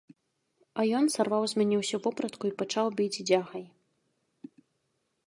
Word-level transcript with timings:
А 0.79 0.85
ён 0.99 1.05
сарваў 1.15 1.43
з 1.51 1.59
мяне 1.61 1.75
ўсю 1.81 1.97
вопратку 2.05 2.43
і 2.51 2.53
пачаў 2.63 2.85
біць 3.01 3.21
дзягай. 3.31 3.69